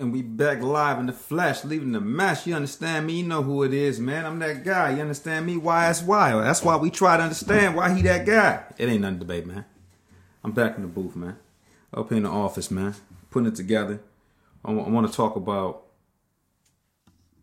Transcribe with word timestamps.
And 0.00 0.12
we 0.12 0.22
back 0.22 0.62
live 0.62 1.00
in 1.00 1.06
the 1.06 1.12
flesh, 1.12 1.64
leaving 1.64 1.90
the 1.90 2.00
mess. 2.00 2.46
You 2.46 2.54
understand 2.54 3.06
me? 3.06 3.14
You 3.14 3.26
know 3.26 3.42
who 3.42 3.64
it 3.64 3.74
is, 3.74 3.98
man. 3.98 4.24
I'm 4.24 4.38
that 4.38 4.64
guy. 4.64 4.94
You 4.94 5.00
understand 5.00 5.44
me? 5.44 5.56
Why 5.56 5.86
that's 5.86 6.02
why. 6.02 6.30
That's 6.40 6.62
why 6.62 6.76
we 6.76 6.90
try 6.90 7.16
to 7.16 7.24
understand 7.24 7.74
why 7.74 7.92
he 7.92 8.02
that 8.02 8.24
guy. 8.24 8.62
It 8.78 8.88
ain't 8.88 9.02
nothing 9.02 9.18
debate, 9.18 9.46
man. 9.46 9.64
I'm 10.44 10.52
back 10.52 10.76
in 10.76 10.82
the 10.82 10.88
booth, 10.88 11.16
man. 11.16 11.36
Up 11.92 12.12
in 12.12 12.22
the 12.22 12.28
office, 12.28 12.70
man. 12.70 12.94
Putting 13.30 13.48
it 13.48 13.56
together. 13.56 14.00
I 14.64 14.70
want 14.70 15.06
to 15.08 15.12
talk 15.12 15.34
about 15.34 15.82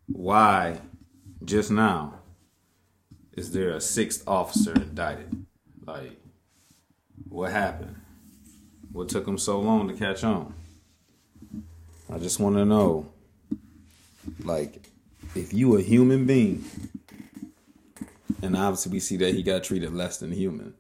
why 0.08 0.80
just 1.44 1.72
now 1.72 2.20
is 3.34 3.52
there 3.52 3.72
a 3.72 3.82
sixth 3.82 4.26
officer 4.28 4.74
indicted? 4.74 5.46
Like, 5.86 6.22
what 7.28 7.52
happened? 7.52 7.96
What 8.92 9.10
took 9.10 9.28
him 9.28 9.38
so 9.38 9.60
long 9.60 9.90
to 9.90 9.94
catch 9.94 10.24
on? 10.24 10.54
I 12.12 12.20
just 12.20 12.40
want 12.40 12.56
to 12.56 12.66
know, 12.66 13.12
like, 14.44 14.90
if 15.36 15.54
you 15.54 15.76
a 15.76 15.82
human 15.82 16.26
being, 16.26 16.64
and 18.42 18.56
obviously 18.56 18.92
we 18.92 19.00
see 19.00 19.18
that 19.18 19.34
he 19.34 19.42
got 19.42 19.64
treated 19.64 19.92
less 19.92 20.18
than 20.18 20.32
human, 20.32 20.76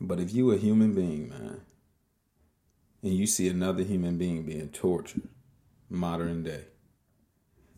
but 0.00 0.20
if 0.20 0.32
you 0.32 0.52
a 0.52 0.56
human 0.56 0.94
being, 0.94 1.28
man, 1.28 1.62
and 3.02 3.12
you 3.12 3.26
see 3.26 3.48
another 3.48 3.82
human 3.82 4.16
being 4.16 4.44
being 4.44 4.68
tortured, 4.68 5.22
modern 5.88 6.44
day, 6.44 6.64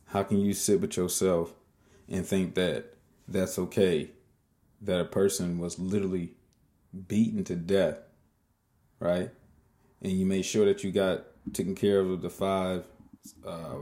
how 0.07 0.23
can 0.23 0.39
you 0.41 0.53
sit 0.53 0.81
with 0.81 0.97
yourself 0.97 1.55
and 2.09 2.27
think 2.27 2.55
that 2.55 2.95
that's 3.27 3.59
okay? 3.59 4.11
That 4.83 5.01
a 5.01 5.07
person 5.07 5.59
was 5.59 5.79
literally 5.79 6.35
beaten 7.09 7.43
to 7.45 7.57
death, 7.57 8.01
right? 9.01 9.31
And 10.03 10.13
you 10.13 10.27
made 10.27 10.45
sure 10.45 10.67
that 10.67 10.85
you 10.85 10.93
got 10.93 11.25
taking 11.53 11.75
care 11.75 12.01
of 12.01 12.23
the 12.23 12.31
five 12.31 12.85
uh, 13.47 13.79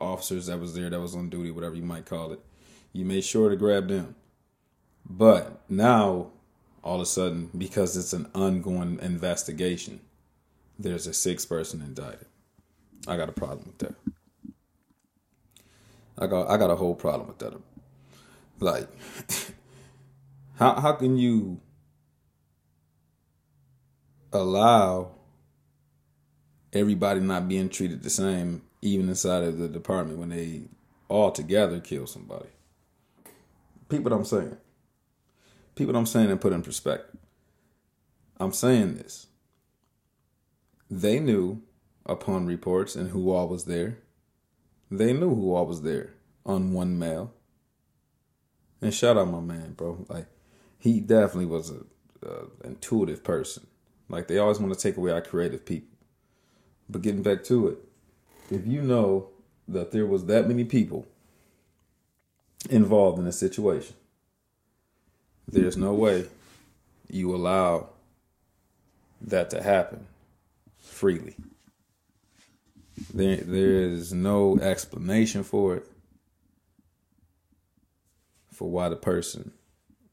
officers 0.00 0.46
that 0.46 0.60
was 0.60 0.74
there 0.74 0.90
that 0.90 1.00
was 1.00 1.14
on 1.14 1.28
duty, 1.28 1.50
whatever 1.50 1.74
you 1.74 1.82
might 1.82 2.06
call 2.06 2.32
it. 2.32 2.40
You 2.92 3.04
made 3.04 3.24
sure 3.24 3.50
to 3.50 3.56
grab 3.56 3.88
them. 3.88 4.14
But 5.08 5.60
now, 5.68 6.28
all 6.82 6.96
of 6.96 7.02
a 7.02 7.06
sudden, 7.06 7.50
because 7.56 7.96
it's 7.96 8.12
an 8.12 8.28
ongoing 8.34 8.98
investigation, 9.00 10.00
there's 10.78 11.06
a 11.06 11.12
sixth 11.14 11.48
person 11.48 11.80
indicted. 11.80 12.26
I 13.06 13.16
got 13.16 13.28
a 13.28 13.32
problem 13.32 13.66
with 13.66 13.78
that. 13.78 13.94
I 16.18 16.26
got 16.26 16.48
I 16.48 16.56
got 16.56 16.70
a 16.70 16.76
whole 16.76 16.94
problem 16.94 17.28
with 17.28 17.38
that. 17.38 17.54
Like, 18.58 18.88
how 20.58 20.80
how 20.80 20.92
can 20.92 21.16
you 21.16 21.60
allow 24.32 25.15
everybody 26.76 27.20
not 27.20 27.48
being 27.48 27.68
treated 27.68 28.02
the 28.02 28.10
same, 28.10 28.62
even 28.82 29.08
inside 29.08 29.42
of 29.42 29.58
the 29.58 29.68
department 29.68 30.18
when 30.18 30.28
they 30.28 30.62
all 31.08 31.30
together 31.30 31.80
kill 31.80 32.06
somebody. 32.06 32.48
People 33.88 34.12
I'm 34.12 34.24
saying. 34.24 34.56
People 35.74 35.96
I'm 35.96 36.06
saying 36.06 36.30
and 36.30 36.40
put 36.40 36.52
in 36.52 36.62
perspective. 36.62 37.20
I'm 38.38 38.52
saying 38.52 38.96
this. 38.96 39.26
They 40.90 41.18
knew 41.18 41.62
upon 42.04 42.46
reports 42.46 42.96
and 42.96 43.10
who 43.10 43.30
all 43.30 43.48
was 43.48 43.64
there. 43.64 43.98
They 44.90 45.12
knew 45.12 45.34
who 45.34 45.54
all 45.54 45.66
was 45.66 45.82
there 45.82 46.14
on 46.44 46.72
one 46.72 46.98
mail. 46.98 47.32
And 48.80 48.94
shout 48.94 49.16
out 49.16 49.28
my 49.28 49.40
man, 49.40 49.72
bro. 49.72 50.04
Like 50.08 50.26
he 50.78 51.00
definitely 51.00 51.46
was 51.46 51.70
a, 51.70 51.80
intuitive 52.64 53.22
person. 53.22 53.66
Like 54.08 54.26
they 54.26 54.38
always 54.38 54.58
want 54.58 54.72
to 54.74 54.80
take 54.80 54.96
away 54.96 55.12
our 55.12 55.20
creative 55.20 55.64
people. 55.64 55.95
But 56.88 57.02
getting 57.02 57.22
back 57.22 57.44
to 57.44 57.68
it, 57.68 57.78
if 58.50 58.66
you 58.66 58.82
know 58.82 59.28
that 59.68 59.90
there 59.90 60.06
was 60.06 60.26
that 60.26 60.46
many 60.46 60.64
people 60.64 61.06
involved 62.70 63.18
in 63.18 63.26
a 63.26 63.32
situation, 63.32 63.96
there's 65.48 65.76
no 65.76 65.94
way 65.94 66.26
you 67.08 67.34
allow 67.34 67.88
that 69.20 69.50
to 69.50 69.62
happen 69.62 70.06
freely. 70.78 71.36
There, 73.12 73.36
there 73.36 73.82
is 73.82 74.12
no 74.12 74.58
explanation 74.58 75.42
for 75.42 75.76
it 75.76 75.86
for 78.52 78.70
why 78.70 78.88
the 78.88 78.96
person 78.96 79.52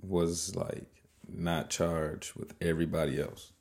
was 0.01 0.55
like 0.55 0.85
not 1.31 1.69
charged 1.69 2.33
with 2.35 2.53
everybody 2.61 3.21
else. 3.21 3.52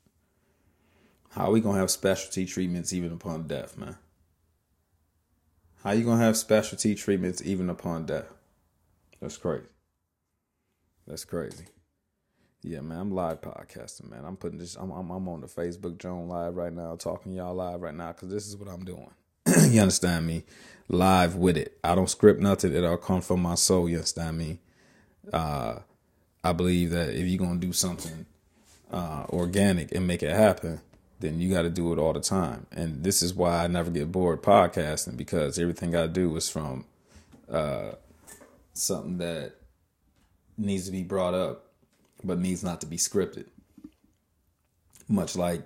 How 1.33 1.47
are 1.47 1.51
we 1.51 1.61
gonna 1.61 1.79
have 1.79 1.91
specialty 1.91 2.45
treatments 2.45 2.93
even 2.93 3.11
upon 3.11 3.47
death, 3.47 3.79
man? 3.79 3.97
How 5.83 5.93
you 5.93 6.05
gonna 6.05 6.23
have 6.23 6.37
specialty 6.37 6.95
treatments 6.95 7.43
even 7.43 7.71
upon 7.71 8.05
death? 8.05 8.27
That's 9.21 9.39
crazy. 9.39 9.65
That's 11.07 11.25
crazy. 11.25 11.65
Yeah, 12.63 12.81
man, 12.83 12.99
I'm 12.99 13.11
live 13.13 13.41
podcasting, 13.41 14.11
man. 14.11 14.27
I'm 14.27 14.37
putting 14.37 14.59
this. 14.59 14.77
I'm 14.77 14.91
I'm, 14.91 15.11
I'm 15.11 15.27
on 15.27 15.41
the 15.41 15.47
Facebook 15.47 15.97
Joan 15.97 16.29
live 16.29 16.55
right 16.57 16.73
now, 16.73 16.97
talking 16.97 17.33
y'all 17.33 17.55
live 17.55 17.81
right 17.81 17.95
now 17.95 18.13
because 18.13 18.29
this 18.29 18.47
is 18.47 18.57
what 18.59 18.69
I'm 18.69 18.85
doing. 18.85 19.11
you 19.71 19.81
understand 19.81 20.27
me? 20.27 20.45
Live 20.89 21.35
with 21.35 21.57
it. 21.57 21.79
I 21.83 21.95
don't 21.95 22.11
script 22.11 22.43
nothing. 22.43 22.75
It 22.75 22.85
all 22.85 22.99
come 22.99 23.23
from 23.23 23.41
my 23.41 23.55
soul. 23.55 23.89
You 23.89 23.97
understand 23.97 24.37
me? 24.37 24.61
Uh, 25.33 25.77
I 26.45 26.53
believe 26.53 26.91
that 26.91 27.09
if 27.09 27.27
you're 27.27 27.39
gonna 27.39 27.59
do 27.59 27.73
something 27.73 28.27
uh, 28.93 29.25
organic 29.31 29.93
and 29.93 30.07
make 30.07 30.23
it 30.23 30.37
happen, 30.37 30.83
then 31.23 31.41
you 31.41 31.49
got 31.49 31.63
to 31.63 31.71
do 31.71 31.93
it 31.93 31.99
all 31.99 32.13
the 32.13 32.21
time. 32.21 32.67
And 32.73 33.05
this 33.05 33.23
is 33.23 33.33
why 33.33 33.63
I 33.63 33.69
never 33.69 33.91
get 33.91 34.13
bored 34.13 34.43
podcasting 34.43 35.17
because 35.17 35.59
everything 35.59 35.95
I 35.95 36.09
do 36.09 36.37
is 36.37 36.51
from 36.51 36.85
uh, 37.49 37.93
something 38.75 39.19
that 39.19 39.53
needs 40.59 40.87
to 40.87 40.93
be 40.93 41.05
brought 41.05 41.35
up, 41.35 41.71
but 42.25 42.39
needs 42.39 42.65
not 42.65 42.81
to 42.81 42.87
be 42.87 42.97
scripted. 42.97 43.47
Much 45.09 45.37
like 45.37 45.63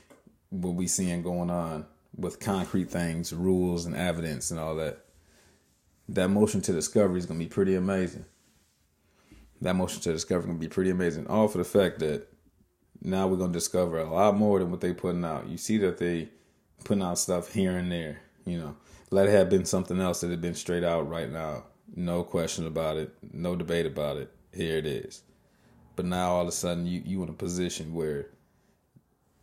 what 0.50 0.74
we 0.74 0.88
seeing 0.88 1.22
going 1.22 1.50
on 1.50 1.86
with 2.16 2.40
concrete 2.40 2.90
things, 2.90 3.32
rules, 3.32 3.86
and 3.86 3.94
evidence, 3.94 4.50
and 4.50 4.58
all 4.58 4.74
that. 4.76 5.04
That 6.08 6.28
motion 6.28 6.60
to 6.62 6.72
discovery 6.72 7.18
is 7.18 7.26
gonna 7.26 7.38
be 7.38 7.46
pretty 7.46 7.76
amazing. 7.76 8.24
That 9.60 9.76
motion 9.76 10.00
to 10.02 10.12
discovery 10.12 10.44
is 10.44 10.46
gonna 10.46 10.58
be 10.58 10.68
pretty 10.68 10.90
amazing. 10.90 11.28
All 11.28 11.46
for 11.46 11.58
the 11.58 11.64
fact 11.64 12.00
that 12.00 12.26
now 13.02 13.26
we're 13.26 13.36
gonna 13.36 13.52
discover 13.52 13.98
a 13.98 14.10
lot 14.10 14.36
more 14.36 14.58
than 14.58 14.70
what 14.70 14.80
they 14.80 14.92
putting 14.92 15.24
out. 15.24 15.48
You 15.48 15.56
see 15.56 15.78
that 15.78 15.98
they 15.98 16.28
putting 16.84 17.02
out 17.02 17.18
stuff 17.18 17.52
here 17.52 17.76
and 17.76 17.90
there. 17.90 18.20
You 18.44 18.58
know, 18.58 18.76
let 19.10 19.28
it 19.28 19.32
have 19.32 19.50
been 19.50 19.64
something 19.64 20.00
else 20.00 20.20
that 20.20 20.30
had 20.30 20.40
been 20.40 20.54
straight 20.54 20.84
out 20.84 21.08
right 21.08 21.30
now. 21.30 21.64
No 21.94 22.22
question 22.22 22.66
about 22.66 22.96
it. 22.96 23.14
No 23.32 23.56
debate 23.56 23.86
about 23.86 24.16
it. 24.16 24.30
Here 24.52 24.76
it 24.76 24.86
is. 24.86 25.22
But 25.96 26.06
now 26.06 26.32
all 26.32 26.42
of 26.42 26.48
a 26.48 26.52
sudden 26.52 26.86
you 26.86 27.02
you 27.04 27.22
in 27.22 27.28
a 27.28 27.34
position 27.34 27.94
where 27.94 28.28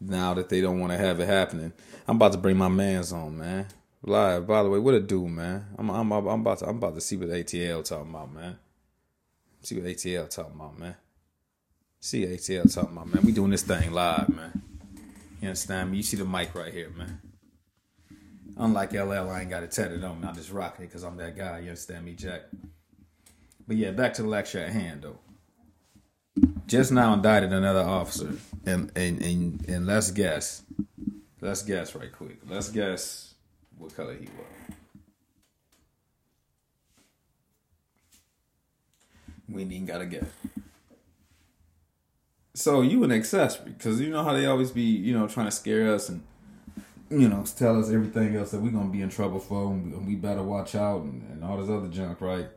now 0.02 0.34
that 0.34 0.50
they 0.50 0.62
don't 0.62 0.80
want 0.80 0.92
to 0.92 0.98
have 0.98 1.20
it 1.20 1.28
happening, 1.28 1.74
I'm 2.08 2.18
about 2.18 2.34
to 2.34 2.38
bring 2.38 2.58
my 2.58 2.70
man's 2.70 3.12
on, 3.12 3.38
man. 3.38 3.68
Live. 4.04 4.46
By 4.46 4.62
the 4.62 4.70
way, 4.70 4.80
what 4.80 4.94
a 4.94 5.00
do, 5.00 5.28
man? 5.28 5.66
I'm 5.78 5.90
I'm 5.90 6.12
I'm 6.12 6.42
about 6.42 6.60
to 6.60 6.68
I'm 6.68 6.78
about 6.78 6.96
to 6.96 7.02
see 7.02 7.18
what 7.18 7.30
ATL 7.30 7.84
talking 7.84 8.10
about, 8.10 8.34
man. 8.34 8.58
See 9.62 9.76
what 9.76 9.86
ATL 9.86 10.30
talking 10.30 10.54
about, 10.56 10.78
man. 10.78 10.96
See 12.06 12.24
ATL 12.24 12.72
talking 12.72 12.92
about, 12.92 13.12
man. 13.12 13.26
We 13.26 13.32
doing 13.32 13.50
this 13.50 13.64
thing 13.64 13.92
live, 13.92 14.30
man. 14.30 14.62
You 15.42 15.48
understand 15.48 15.90
me? 15.90 15.98
You 15.98 16.04
see 16.04 16.18
the 16.18 16.24
mic 16.24 16.54
right 16.54 16.72
here, 16.72 16.92
man. 16.96 17.20
Unlike 18.58 18.94
LL, 18.94 19.32
I 19.32 19.42
ain't 19.42 19.50
got 19.50 19.64
it 19.64 19.72
tatted 19.72 20.04
on. 20.04 20.24
I'm 20.24 20.36
just 20.36 20.52
rocking 20.52 20.86
it 20.86 20.90
because 20.90 21.04
I'm 21.04 21.18
that 21.18 21.36
guy. 21.36 21.58
You 21.62 21.70
understand 21.70 22.06
me, 22.06 22.14
Jack? 22.14 22.42
But 23.68 23.78
yeah, 23.78 23.90
back 23.90 24.14
to 24.14 24.22
the 24.22 24.28
lecture 24.28 24.60
at 24.60 24.70
hand, 24.72 25.02
though. 25.02 25.18
Just 26.68 26.92
now 26.92 27.12
indicted 27.12 27.52
another 27.52 27.82
officer, 27.82 28.36
and 28.68 28.92
and 28.96 29.20
and, 29.24 29.68
and 29.68 29.88
let's 29.88 30.12
guess. 30.12 30.62
Let's 31.42 31.64
guess 31.64 31.96
right 31.96 32.12
quick. 32.12 32.38
Let's 32.48 32.70
guess 32.70 33.34
what 33.80 33.96
color 33.96 34.14
he 34.14 34.28
was. 34.28 34.78
We 39.50 39.64
ain't 39.64 39.72
even 39.72 39.88
gotta 39.88 40.06
guess. 40.06 40.26
So 42.56 42.82
you 42.82 43.04
an 43.04 43.12
accessory 43.12 43.72
because 43.72 44.00
you 44.00 44.10
know 44.10 44.24
how 44.24 44.32
they 44.32 44.46
always 44.46 44.72
be, 44.72 44.82
you 44.82 45.14
know, 45.14 45.28
trying 45.28 45.48
to 45.48 45.52
scare 45.52 45.94
us 45.94 46.08
and 46.08 46.24
you 47.10 47.28
know 47.28 47.44
tell 47.58 47.78
us 47.78 47.92
everything 47.92 48.34
else 48.38 48.52
that 48.52 48.62
we're 48.62 48.72
gonna 48.72 48.90
be 48.90 49.02
in 49.02 49.10
trouble 49.10 49.40
for 49.40 49.74
and 49.74 50.08
we 50.08 50.16
better 50.16 50.42
watch 50.42 50.74
out 50.74 51.02
and, 51.02 51.30
and 51.30 51.44
all 51.44 51.58
this 51.58 51.70
other 51.70 51.90
junk, 51.90 52.22
right? 52.22 52.48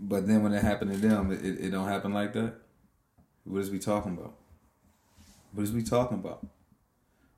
But 0.00 0.26
then 0.26 0.42
when 0.42 0.52
it 0.52 0.64
happened 0.64 0.94
to 0.94 0.98
them, 0.98 1.30
it, 1.30 1.44
it, 1.44 1.66
it 1.66 1.70
don't 1.70 1.86
happen 1.86 2.12
like 2.12 2.32
that. 2.32 2.54
What 3.44 3.60
is 3.60 3.70
we 3.70 3.78
talking 3.78 4.18
about? 4.18 4.34
What 5.52 5.62
is 5.62 5.70
we 5.70 5.84
talking 5.84 6.18
about? 6.18 6.44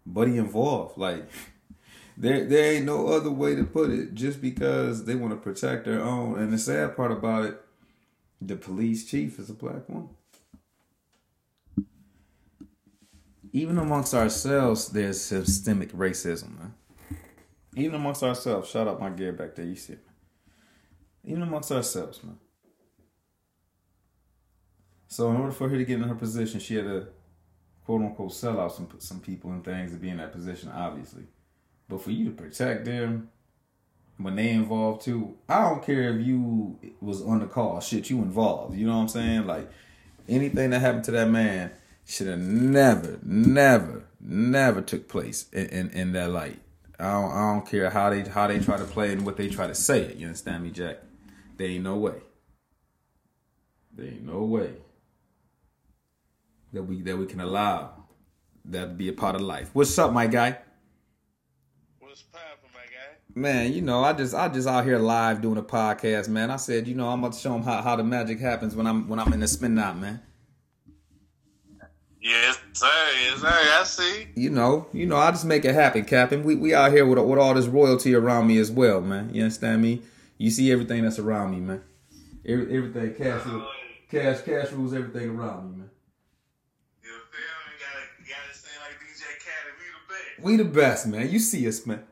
Buddy 0.07 0.39
involved, 0.39 0.97
like 0.97 1.29
there 2.17 2.47
there 2.47 2.73
ain't 2.73 2.87
no 2.87 3.09
other 3.09 3.31
way 3.31 3.55
to 3.55 3.65
put 3.65 3.91
it. 3.91 4.15
Just 4.15 4.41
because 4.41 5.05
they 5.05 5.15
want 5.15 5.35
to 5.35 5.37
protect 5.37 5.85
their 5.85 6.01
own, 6.01 6.39
and 6.39 6.55
the 6.55 6.59
sad 6.59 6.97
part 6.97 7.13
about 7.13 7.45
it 7.45 7.61
the 8.47 8.57
police 8.57 9.05
chief 9.05 9.39
is 9.39 9.51
a 9.51 9.55
black 9.55 9.89
woman. 9.89 10.11
even 13.55 13.79
amongst 13.79 14.13
ourselves, 14.15 14.89
there's 14.89 15.21
systemic 15.21 15.93
racism, 15.93 16.59
man. 16.59 16.75
Even 17.77 17.95
amongst 17.95 18.25
ourselves, 18.25 18.69
shout 18.69 18.89
out 18.89 19.01
my 19.01 19.11
gear 19.11 19.33
back 19.33 19.55
there, 19.55 19.65
you 19.65 19.77
see. 19.77 19.95
Even 21.25 21.43
amongst 21.43 21.71
ourselves, 21.71 22.23
man. 22.25 22.37
So 25.07 25.31
in 25.31 25.37
order 25.37 25.53
for 25.53 25.69
her 25.69 25.79
to 25.79 25.85
get 25.85 26.01
in 26.01 26.09
her 26.09 26.17
position, 26.17 26.59
she 26.59 26.75
had 26.75 26.87
to 26.87 27.07
quote 27.85 28.03
unquote 28.03 28.33
sell 28.33 28.59
out 28.59 28.73
some 28.73 28.89
some 28.99 29.21
people 29.21 29.53
and 29.53 29.65
things 29.65 29.93
to 29.93 29.99
be 29.99 30.09
in 30.09 30.17
that 30.17 30.33
position, 30.33 30.71
obviously. 30.71 31.23
But 31.89 32.03
for 32.03 32.11
you 32.11 32.25
to 32.25 32.31
protect 32.33 32.85
them 32.85 33.31
when 34.19 34.37
they 34.37 34.51
involved 34.51 35.05
too, 35.05 35.37
I 35.49 35.63
don't 35.63 35.85
care 35.85 36.17
if 36.17 36.25
you 36.25 36.79
was 37.01 37.23
on 37.23 37.41
the 37.41 37.47
call, 37.47 37.81
shit, 37.81 38.11
you 38.11 38.19
involved. 38.19 38.77
You 38.77 38.87
know 38.87 38.95
what 38.95 39.03
I'm 39.03 39.09
saying? 39.09 39.47
Like 39.47 39.71
anything 40.29 40.71
that 40.71 40.81
happened 40.81 41.05
to 41.05 41.11
that 41.13 41.29
man 41.29 41.73
should 42.07 42.29
have 42.29 42.39
never, 42.39 43.19
never, 43.23 44.05
never 44.21 44.83
took 44.83 45.09
place 45.09 45.49
in, 45.53 45.67
in, 45.67 45.91
in 45.91 46.13
that 46.13 46.31
light. 46.31 46.61
I 46.99 47.11
don't, 47.11 47.33
I 47.33 47.53
don't 47.53 47.67
care 47.67 47.91
how 47.91 48.11
they 48.11 48.23
how 48.23 48.47
they 48.47 48.61
try 48.61 48.77
to 48.77 48.85
play 48.85 49.13
and 49.13 49.27
what 49.27 49.37
they 49.37 49.49
try 49.49 49.67
to 49.67 49.75
say 49.75 50.03
it. 50.03 50.17
You 50.17 50.27
understand 50.27 50.63
me, 50.63 50.71
Jack? 50.71 50.99
There 51.57 51.67
ain't 51.67 51.83
no 51.85 51.97
way. 51.97 52.21
There 53.93 54.07
ain't 54.07 54.25
no 54.25 54.43
way 54.45 54.75
that 56.73 56.83
we 56.83 57.03
that 57.03 57.17
we 57.17 57.27
can 57.27 57.41
allow 57.41 58.05
that 58.67 58.85
to 58.85 58.95
be 58.95 59.09
a 59.09 59.13
part 59.13 59.35
of 59.35 59.41
life. 59.41 59.71
What's 59.73 59.99
up, 59.99 60.13
my 60.13 60.27
guy? 60.27 60.59
What's 61.99 62.23
poppin', 62.23 62.71
my 62.73 62.81
guy? 62.81 63.17
Man, 63.37 63.73
you 63.73 63.83
know, 63.83 64.05
I 64.05 64.13
just 64.13 64.33
I 64.33 64.49
just 64.49 64.69
out 64.69 64.85
here 64.85 64.99
live 64.99 65.43
doing 65.43 65.59
a 65.59 65.63
podcast, 65.63 66.29
man. 66.29 66.53
I 66.53 66.57
said, 66.57 66.87
you 66.87 66.95
know, 66.95 67.09
I'm 67.09 67.21
gonna 67.21 67.35
show 67.35 67.53
them 67.53 67.65
how, 67.65 67.83
how 67.83 67.97
the 67.97 68.05
magic 68.05 68.39
happens 68.39 68.77
when 68.77 68.87
I'm 68.87 69.09
when 69.09 69.19
I'm 69.19 69.33
in 69.33 69.41
the 69.41 69.49
spin 69.49 69.77
out, 69.77 69.99
man. 69.99 70.23
Yes, 72.21 72.59
sir. 72.73 72.87
Yes, 72.87 73.41
sir. 73.41 73.49
I 73.49 73.83
see. 73.85 74.29
You 74.37 74.51
know, 74.51 74.87
you 74.93 75.07
know, 75.07 75.17
I 75.17 75.33
just 75.33 75.45
make 75.45 75.65
it 75.65 75.75
happen, 75.75 76.05
Captain. 76.05 76.45
We 76.45 76.55
we 76.55 76.75
out 76.75 76.93
here 76.93 77.05
with 77.05 77.19
with 77.19 77.39
all 77.41 77.55
this 77.55 77.67
royalty 77.67 78.15
around 78.15 78.47
me 78.47 78.57
as 78.59 78.71
well, 78.71 79.01
man. 79.01 79.31
You 79.35 79.43
understand 79.43 79.83
me? 79.83 80.03
You 80.39 80.51
see 80.51 80.71
everything 80.71 81.03
that's 81.03 81.19
around 81.19 81.51
me, 81.51 81.59
man. 81.59 81.83
Every, 82.47 82.77
everything 82.77 83.15
cash, 83.15 83.43
uh, 83.47 83.67
cash, 84.11 84.43
cash 84.43 84.71
rules 84.71 84.95
everything 84.95 85.31
around 85.31 85.73
me, 85.73 85.79
man. 85.79 85.91
You 87.03 87.11
feel 87.11 87.41
me? 87.67 87.75
Gotta, 87.81 88.31
gotta 88.31 88.57
say 88.57 88.69
like 88.81 89.01
DJ 89.01 89.25
we 89.75 89.87
the 89.97 90.09
best. 90.09 90.45
We 90.45 90.57
the 90.57 90.65
best, 90.65 91.07
man. 91.09 91.31
You 91.31 91.41
see 91.41 91.67
us, 91.67 91.85
man. 91.85 92.05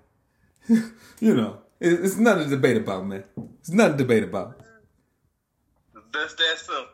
you 1.20 1.35
know, 1.35 1.59
it, 1.81 1.93
it's 2.05 2.17
nothing 2.17 2.44
to 2.44 2.50
debate 2.50 2.76
about, 2.76 3.06
man. 3.06 3.25
It's 3.61 3.70
nothing 3.70 3.99
to 3.99 4.05
debate 4.05 4.23
about. 4.25 4.61
That's 6.12 6.35
that 6.35 6.59
simple. 6.59 6.87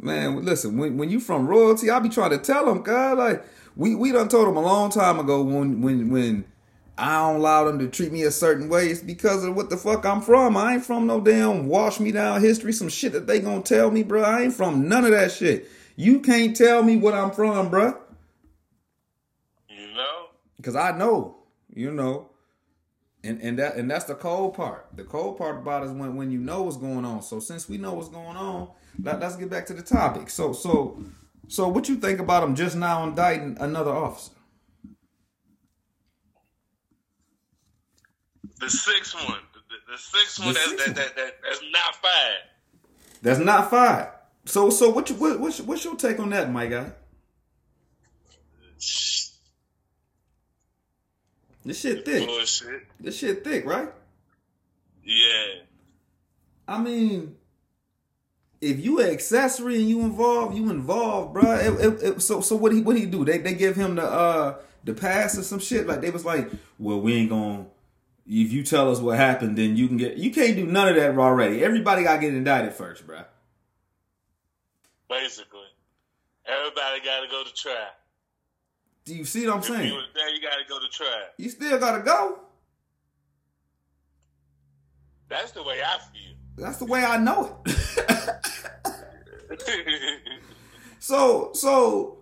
Man, 0.00 0.44
listen, 0.44 0.76
when 0.78 0.96
when 0.96 1.10
you 1.10 1.18
from 1.18 1.46
royalty, 1.46 1.90
I 1.90 1.98
be 1.98 2.08
trying 2.08 2.30
to 2.30 2.38
tell 2.38 2.66
them, 2.66 2.82
God, 2.82 3.18
like 3.18 3.44
we 3.76 3.94
we 3.94 4.12
done 4.12 4.28
told 4.28 4.46
them 4.46 4.56
a 4.56 4.62
long 4.62 4.90
time 4.90 5.18
ago 5.18 5.42
when 5.42 5.80
when 5.80 6.10
when 6.10 6.44
I 6.96 7.18
don't 7.18 7.36
allow 7.36 7.64
them 7.64 7.78
to 7.78 7.88
treat 7.88 8.12
me 8.12 8.22
a 8.24 8.30
certain 8.30 8.68
way. 8.68 8.88
It's 8.88 9.00
because 9.00 9.44
of 9.44 9.54
what 9.54 9.70
the 9.70 9.76
fuck 9.76 10.04
I'm 10.04 10.20
from. 10.20 10.56
I 10.56 10.74
ain't 10.74 10.84
from 10.84 11.06
no 11.06 11.20
damn 11.20 11.68
wash 11.68 12.00
me 12.00 12.12
down 12.12 12.40
history, 12.40 12.72
some 12.72 12.88
shit 12.88 13.12
that 13.12 13.26
they 13.26 13.40
gonna 13.40 13.62
tell 13.62 13.90
me, 13.90 14.02
bro. 14.02 14.22
I 14.22 14.42
ain't 14.42 14.54
from 14.54 14.88
none 14.88 15.04
of 15.04 15.12
that 15.12 15.32
shit. 15.32 15.70
You 15.96 16.20
can't 16.20 16.56
tell 16.56 16.82
me 16.82 16.96
what 16.96 17.14
I'm 17.14 17.30
from, 17.30 17.70
bro. 17.70 17.96
You 19.68 19.94
know? 19.94 20.26
Cause 20.62 20.76
I 20.76 20.96
know, 20.96 21.38
you 21.72 21.92
know. 21.92 22.30
And 23.28 23.42
and 23.42 23.58
that 23.58 23.76
and 23.76 23.90
that's 23.90 24.06
the 24.06 24.14
cold 24.14 24.54
part. 24.54 24.86
The 24.96 25.04
cold 25.04 25.36
part 25.36 25.58
about 25.58 25.82
it 25.82 25.86
is 25.86 25.92
when, 25.92 26.16
when 26.16 26.30
you 26.30 26.38
know 26.38 26.62
what's 26.62 26.78
going 26.78 27.04
on. 27.04 27.20
So 27.20 27.40
since 27.40 27.68
we 27.68 27.76
know 27.76 27.92
what's 27.92 28.08
going 28.08 28.38
on, 28.38 28.70
let, 29.02 29.20
let's 29.20 29.36
get 29.36 29.50
back 29.50 29.66
to 29.66 29.74
the 29.74 29.82
topic. 29.82 30.30
So 30.30 30.54
so 30.54 30.98
so 31.46 31.68
what 31.68 31.90
you 31.90 31.96
think 31.96 32.20
about 32.20 32.42
him 32.42 32.54
just 32.54 32.74
now 32.74 33.04
indicting 33.04 33.58
another 33.60 33.90
officer? 33.90 34.32
The 38.60 38.70
sixth 38.70 39.14
one. 39.14 39.40
The, 39.52 39.60
the, 39.68 39.92
the 39.92 39.98
sixth 39.98 40.38
one 40.38 40.48
The 40.48 40.54
that's, 40.54 40.70
sixth 40.70 40.86
that, 40.86 40.96
that, 40.96 41.16
that, 41.16 41.32
that's 41.42 41.62
not 41.70 41.94
fired. 41.96 42.44
That's 43.20 43.40
not 43.40 43.68
fired. 43.68 44.12
So 44.46 44.70
so 44.70 44.88
what 44.88 45.10
you 45.10 45.16
what, 45.16 45.38
what's, 45.38 45.60
what's 45.60 45.84
your 45.84 45.96
take 45.96 46.18
on 46.18 46.30
that, 46.30 46.50
my 46.50 46.66
guy? 46.66 46.92
This 51.64 51.80
shit 51.80 52.04
thick. 52.04 52.26
Bullshit. 52.26 52.86
This 53.00 53.18
shit 53.18 53.44
thick, 53.44 53.66
right? 53.66 53.88
Yeah. 55.04 55.62
I 56.66 56.78
mean, 56.78 57.36
if 58.60 58.84
you 58.84 59.00
an 59.00 59.10
accessory 59.10 59.76
and 59.76 59.88
you 59.88 60.00
involved, 60.00 60.56
you 60.56 60.70
involved, 60.70 61.34
bro. 61.34 61.52
It, 61.54 61.80
it, 61.80 62.02
it, 62.02 62.22
so 62.22 62.40
so 62.40 62.56
what 62.56 62.72
he 62.72 62.82
what 62.82 62.96
he 62.96 63.06
do? 63.06 63.24
They 63.24 63.38
they 63.38 63.54
give 63.54 63.76
him 63.76 63.96
the 63.96 64.04
uh 64.04 64.58
the 64.84 64.94
pass 64.94 65.38
or 65.38 65.42
some 65.42 65.58
shit. 65.58 65.86
Like 65.86 66.00
they 66.00 66.10
was 66.10 66.24
like, 66.24 66.50
well, 66.78 67.00
we 67.00 67.14
ain't 67.14 67.30
gonna. 67.30 67.66
If 68.26 68.52
you 68.52 68.62
tell 68.62 68.90
us 68.90 69.00
what 69.00 69.16
happened, 69.16 69.56
then 69.56 69.76
you 69.76 69.88
can 69.88 69.96
get. 69.96 70.16
You 70.18 70.30
can't 70.30 70.54
do 70.54 70.66
none 70.66 70.88
of 70.88 70.96
that 70.96 71.16
already. 71.16 71.64
Everybody 71.64 72.02
got 72.02 72.16
to 72.16 72.20
get 72.20 72.34
indicted 72.34 72.74
first, 72.74 73.06
bro. 73.06 73.22
Basically. 75.08 75.60
Everybody 76.46 77.00
got 77.02 77.22
to 77.22 77.28
go 77.28 77.42
to 77.44 77.54
trial. 77.54 77.88
Do 79.08 79.14
you 79.16 79.24
see 79.24 79.46
what 79.46 79.54
I'm 79.54 79.60
If 79.60 79.68
you 79.70 79.74
saying? 79.74 79.94
was 79.94 80.04
there, 80.14 80.34
you 80.34 80.42
got 80.42 80.56
to 80.58 80.68
go 80.68 80.78
to 80.78 80.88
trial. 80.88 81.28
You 81.38 81.48
still 81.48 81.78
gotta 81.78 82.02
go. 82.02 82.40
That's 85.30 85.52
the 85.52 85.62
way 85.62 85.80
I 85.82 85.98
feel. 85.98 86.34
That's 86.58 86.76
the 86.76 86.84
way 86.84 87.02
I 87.02 87.16
know 87.16 87.62
it. 87.64 88.44
so 90.98 91.52
so 91.54 92.18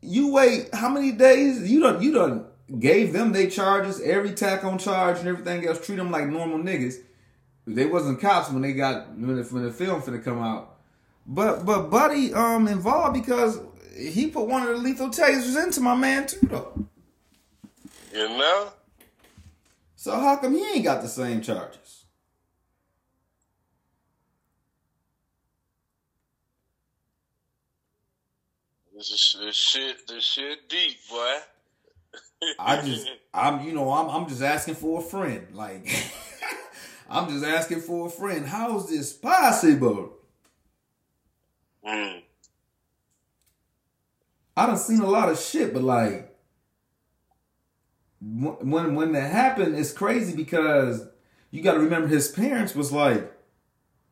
you 0.00 0.32
wait 0.32 0.74
how 0.74 0.88
many 0.88 1.12
days? 1.12 1.70
You 1.70 1.80
done 1.80 2.02
you 2.02 2.14
done 2.14 2.46
gave 2.78 3.12
them 3.12 3.32
their 3.32 3.50
charges, 3.50 4.00
every 4.00 4.32
tack 4.32 4.64
on 4.64 4.78
charge 4.78 5.18
and 5.18 5.28
everything 5.28 5.66
else. 5.66 5.84
Treat 5.84 5.96
them 5.96 6.10
like 6.10 6.26
normal 6.28 6.58
niggas. 6.60 6.94
They 7.66 7.84
wasn't 7.84 8.22
cops 8.22 8.50
when 8.50 8.62
they 8.62 8.72
got 8.72 9.10
when 9.18 9.36
the, 9.36 9.42
when 9.42 9.64
the 9.64 9.72
film 9.72 10.00
finna 10.00 10.24
come 10.24 10.40
out. 10.40 10.78
But 11.26 11.66
but 11.66 11.90
Buddy 11.90 12.32
um 12.32 12.68
involved 12.68 13.12
because 13.14 13.60
he 14.00 14.28
put 14.28 14.46
one 14.46 14.62
of 14.62 14.68
the 14.68 14.76
lethal 14.76 15.08
tasers 15.08 15.62
into 15.62 15.80
my 15.80 15.94
man 15.94 16.26
too 16.26 16.46
though. 16.46 16.86
you 18.12 18.28
know? 18.28 18.72
So 19.96 20.18
how 20.18 20.36
come 20.36 20.54
he 20.54 20.64
ain't 20.74 20.84
got 20.84 21.02
the 21.02 21.08
same 21.08 21.42
charges? 21.42 22.04
This 28.96 29.10
is 29.12 29.36
this 29.40 29.56
shit, 29.56 30.08
this 30.08 30.24
shit 30.24 30.68
deep, 30.68 30.96
boy. 31.08 31.36
I 32.58 32.82
just 32.84 33.08
I'm 33.32 33.66
you 33.66 33.72
know 33.72 33.90
I'm 33.92 34.08
I'm 34.10 34.28
just 34.28 34.42
asking 34.42 34.74
for 34.74 35.00
a 35.00 35.02
friend. 35.02 35.46
Like 35.54 35.88
I'm 37.10 37.28
just 37.28 37.44
asking 37.44 37.80
for 37.80 38.06
a 38.06 38.10
friend. 38.10 38.46
How 38.46 38.78
is 38.78 38.88
this 38.88 39.12
possible? 39.12 40.14
Mm. 41.86 42.22
I 44.60 44.66
done 44.66 44.76
seen 44.76 45.00
a 45.00 45.08
lot 45.08 45.30
of 45.30 45.40
shit, 45.40 45.72
but 45.72 45.82
like 45.82 46.36
when 48.20 48.94
when 48.94 49.12
that 49.12 49.32
happened, 49.32 49.74
it's 49.74 49.90
crazy 49.90 50.36
because 50.36 51.06
you 51.50 51.62
got 51.62 51.72
to 51.72 51.80
remember 51.80 52.08
his 52.08 52.28
parents 52.28 52.74
was 52.74 52.92
like, 52.92 53.32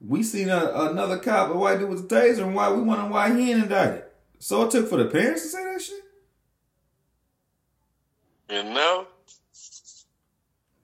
we 0.01 0.23
seen 0.23 0.49
a, 0.49 0.71
another 0.91 1.19
cop, 1.19 1.51
a 1.51 1.55
white 1.55 1.79
dude 1.79 1.91
with 1.91 2.01
a 2.01 2.15
taser, 2.15 2.45
and 2.45 2.55
why 2.55 2.73
we 2.73 2.81
wondering 2.81 3.11
why 3.11 3.37
he 3.37 3.51
ain't 3.51 3.65
indicted. 3.65 4.05
So 4.39 4.63
it 4.63 4.71
took 4.71 4.89
for 4.89 4.97
the 4.97 5.05
parents 5.05 5.43
to 5.43 5.49
say 5.49 5.65
that 5.65 5.83
shit 5.83 6.03
You 8.49 8.63
know? 8.73 9.07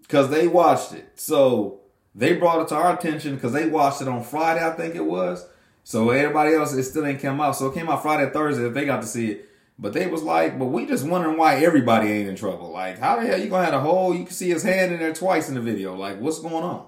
because 0.03 0.29
they 0.29 0.47
watched 0.47 0.93
it. 0.93 1.09
So 1.15 1.81
they 2.15 2.35
brought 2.35 2.61
it 2.61 2.69
to 2.69 2.75
our 2.75 2.99
attention 2.99 3.37
because 3.37 3.55
they 3.55 3.67
watched 3.67 4.03
it 4.03 4.09
on 4.09 4.23
Friday, 4.23 4.63
I 4.63 4.73
think 4.73 4.95
it 4.95 5.07
was. 5.07 5.47
So 5.85 6.11
everybody 6.11 6.55
else, 6.55 6.75
it 6.75 6.83
still 6.83 7.07
ain't 7.07 7.23
come 7.23 7.41
out. 7.41 7.57
So 7.57 7.69
it 7.69 7.75
came 7.75 7.89
out 7.89 8.03
Friday, 8.03 8.31
Thursday, 8.31 8.67
if 8.67 8.75
they 8.75 8.85
got 8.85 9.01
to 9.01 9.07
see 9.07 9.31
it. 9.31 9.49
But 9.79 9.93
they 9.93 10.07
was 10.07 10.23
like, 10.23 10.59
but 10.59 10.67
we 10.67 10.87
just 10.87 11.07
wondering 11.07 11.37
why 11.37 11.57
everybody 11.57 12.09
ain't 12.09 12.29
in 12.29 12.37
trouble. 12.37 12.71
Like, 12.71 12.99
how 12.99 13.17
the 13.17 13.27
hell 13.27 13.41
you 13.41 13.49
gonna 13.49 13.65
have 13.65 13.75
a 13.75 13.81
hole? 13.81 14.15
You 14.15 14.25
can 14.25 14.33
see 14.33 14.51
his 14.51 14.63
hand 14.63 14.93
in 14.93 15.01
there 15.01 15.13
twice 15.13 15.49
in 15.49 15.57
the 15.57 15.61
video. 15.61 15.97
Like, 15.97 16.21
what's 16.21 16.39
going 16.41 16.63
on? 16.65 16.87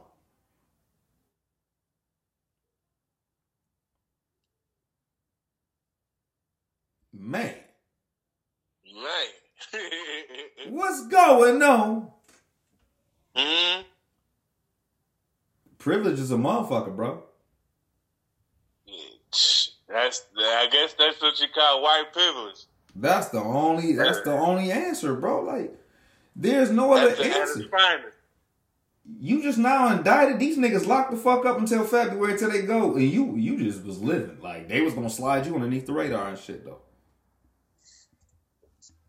Man, 7.13 7.55
Man. 8.85 9.27
what's 10.71 11.07
going 11.09 11.63
on? 11.63 12.11
hmm 13.35 13.83
Privilege 15.79 16.19
is 16.19 16.31
a 16.31 16.37
motherfucker, 16.37 16.95
bro. 16.95 17.23
That's 19.89 20.23
I 20.39 20.69
guess 20.71 20.95
that's 20.99 21.21
what 21.23 21.41
you 21.41 21.47
call 21.55 21.83
white 21.83 22.13
privilege. 22.13 22.67
That's 22.99 23.29
the 23.29 23.41
only. 23.41 23.93
That's 23.93 24.23
the 24.23 24.33
only 24.33 24.73
answer, 24.73 25.15
bro. 25.15 25.43
Like, 25.43 25.79
there's 26.35 26.71
no 26.71 26.95
other 26.95 27.09
That's 27.09 27.19
the 27.19 27.37
answer. 27.37 28.13
You 29.21 29.43
just 29.43 29.59
now 29.59 29.97
indicted 29.97 30.41
these 30.41 30.59
niggas 30.59 30.87
locked 30.87 31.13
the 31.13 31.17
fuck 31.17 31.47
up 31.47 31.59
until 31.59 31.85
February 31.85 32.37
till 32.37 32.51
they 32.51 32.63
go, 32.63 32.95
and 32.95 33.09
you 33.09 33.37
you 33.37 33.59
just 33.59 33.85
was 33.85 34.03
living 34.03 34.41
like 34.41 34.69
they 34.69 34.81
was 34.81 34.95
gonna 34.95 35.11
slide 35.11 35.47
you 35.47 35.55
underneath 35.55 35.87
the 35.87 35.93
radar 35.93 36.29
and 36.29 36.39
shit 36.39 36.65
though. 36.65 36.81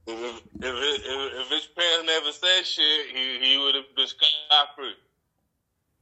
If, 0.05 0.15
if, 0.15 0.41
if, 0.61 1.03
if 1.03 1.49
his 1.49 1.67
parents 1.75 2.05
never 2.05 2.31
said 2.31 2.65
shit, 2.65 3.07
he, 3.13 3.39
he 3.45 3.57
would 3.57 3.75
have 3.75 3.83
been 3.95 4.07
scot 4.07 4.69
free. 4.77 4.93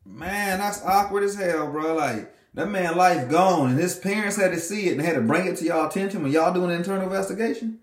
Man, 0.05 0.59
that's 0.59 0.83
awkward 0.83 1.23
as 1.23 1.35
hell, 1.35 1.71
bro. 1.71 1.95
Like 1.95 2.31
that 2.55 2.69
man 2.69 2.95
life 2.95 3.29
gone, 3.29 3.71
and 3.71 3.79
his 3.79 3.95
parents 3.95 4.37
had 4.37 4.51
to 4.53 4.59
see 4.59 4.87
it 4.87 4.93
and 4.93 5.01
had 5.01 5.15
to 5.15 5.21
bring 5.21 5.45
it 5.45 5.57
to 5.57 5.65
y'all 5.65 5.87
attention 5.87 6.23
when 6.23 6.31
y'all 6.31 6.53
doing 6.53 6.71
an 6.71 6.77
internal 6.77 7.03
investigation. 7.03 7.79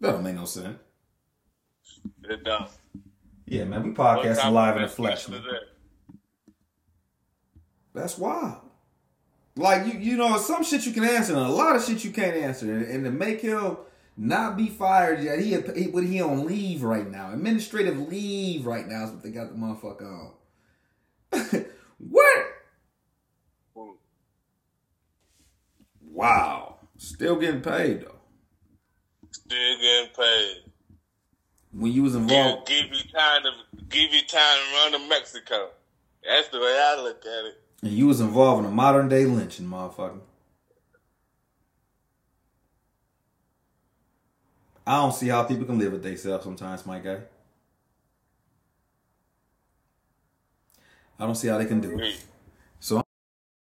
That 0.00 0.12
don't 0.12 0.24
make 0.24 0.34
no 0.34 0.46
sense. 0.46 0.78
It 2.24 2.42
don't. 2.42 2.68
Yeah, 3.46 3.64
man, 3.64 3.82
we 3.82 3.90
podcasting 3.90 4.50
live 4.52 4.76
in 4.76 4.82
the 4.82 4.88
flesh? 4.88 5.26
That's 7.94 8.16
wild. 8.16 8.62
Like 9.54 9.86
you, 9.86 10.00
you 10.00 10.16
know, 10.16 10.38
some 10.38 10.64
shit 10.64 10.86
you 10.86 10.92
can 10.92 11.04
answer, 11.04 11.34
and 11.34 11.42
a 11.42 11.48
lot 11.48 11.76
of 11.76 11.84
shit 11.84 12.04
you 12.04 12.10
can't 12.10 12.34
answer, 12.34 12.72
and, 12.72 12.86
and 12.86 13.04
to 13.04 13.10
make 13.10 13.42
him 13.42 13.76
not 14.16 14.56
be 14.56 14.68
fired 14.68 15.22
yet, 15.22 15.40
he, 15.40 15.60
he, 15.74 16.06
he 16.06 16.22
on 16.22 16.46
leave 16.46 16.82
right 16.82 17.06
now, 17.06 17.30
administrative 17.32 17.98
leave 18.08 18.64
right 18.64 18.86
now 18.86 19.04
is 19.04 19.10
what 19.10 19.22
they 19.22 19.30
got 19.30 19.50
the 19.50 19.58
motherfucker 19.58 20.30
on. 21.32 21.66
what? 22.08 22.46
Wow, 26.10 26.76
still 26.98 27.36
getting 27.36 27.62
paid 27.62 28.02
though. 28.02 28.16
Still 29.30 29.76
getting 29.80 30.14
paid. 30.14 30.56
When 31.72 31.90
you 31.90 32.02
was 32.02 32.12
Give, 32.12 32.22
involved, 32.22 32.68
give 32.68 32.84
you 32.86 33.10
time 33.14 33.42
to 33.44 33.50
give 33.88 34.12
you 34.12 34.20
time 34.26 34.58
to 34.58 34.74
run 34.76 34.92
to 35.02 35.08
Mexico. 35.08 35.70
That's 36.26 36.48
the 36.48 36.58
way 36.60 36.78
I 36.80 37.00
look 37.02 37.24
at 37.24 37.44
it. 37.46 37.54
and 37.82 37.92
you 37.92 38.06
was 38.08 38.20
involved 38.20 38.64
in 38.64 38.70
a 38.70 38.74
modern 38.74 39.08
day 39.08 39.24
lynching, 39.24 39.66
motherfucker. 39.66 40.20
I 44.86 44.96
don't 45.00 45.14
see 45.14 45.28
how 45.28 45.44
people 45.44 45.64
can 45.64 45.78
live 45.78 45.92
with 45.92 46.02
themselves 46.02 46.44
sometimes, 46.44 46.84
my 46.84 46.98
guy. 46.98 47.18
I 51.18 51.26
don't 51.26 51.34
see 51.34 51.48
how 51.48 51.58
they 51.58 51.66
can 51.66 51.80
do 51.80 51.98
it. 51.98 52.24